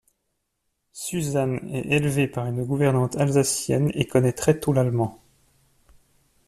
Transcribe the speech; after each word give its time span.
Suzanne 0.93 1.69
est 1.69 1.95
élevée 1.95 2.27
par 2.27 2.47
une 2.47 2.63
gouvernante 2.65 3.17
alsacienne 3.17 3.91
et 3.93 4.07
connaît 4.07 4.33
très 4.33 4.59
tôt 4.59 4.73
l'allemand. 4.73 5.21